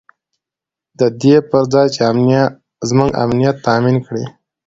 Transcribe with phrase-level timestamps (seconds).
[0.99, 2.01] د دې پر ځای چې
[2.89, 4.25] زموږ امنیت تامین کړي.